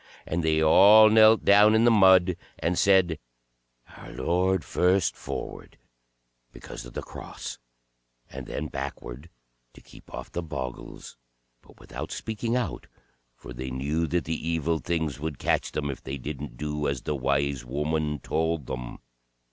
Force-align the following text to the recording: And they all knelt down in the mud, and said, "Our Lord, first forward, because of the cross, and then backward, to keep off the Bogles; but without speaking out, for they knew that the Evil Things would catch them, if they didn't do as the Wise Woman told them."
And 0.25 0.43
they 0.43 0.63
all 0.63 1.11
knelt 1.11 1.45
down 1.45 1.75
in 1.75 1.83
the 1.83 1.91
mud, 1.91 2.35
and 2.57 2.75
said, 2.75 3.19
"Our 3.97 4.11
Lord, 4.11 4.65
first 4.65 5.15
forward, 5.15 5.77
because 6.51 6.85
of 6.87 6.93
the 6.93 7.03
cross, 7.03 7.59
and 8.27 8.47
then 8.47 8.65
backward, 8.65 9.29
to 9.75 9.81
keep 9.81 10.11
off 10.11 10.31
the 10.31 10.41
Bogles; 10.41 11.17
but 11.61 11.79
without 11.79 12.11
speaking 12.11 12.55
out, 12.55 12.87
for 13.35 13.53
they 13.53 13.69
knew 13.69 14.07
that 14.07 14.25
the 14.25 14.49
Evil 14.49 14.79
Things 14.79 15.19
would 15.19 15.37
catch 15.37 15.71
them, 15.71 15.91
if 15.91 16.01
they 16.01 16.17
didn't 16.17 16.57
do 16.57 16.87
as 16.87 17.03
the 17.03 17.13
Wise 17.15 17.63
Woman 17.63 18.17
told 18.17 18.65
them." 18.65 18.97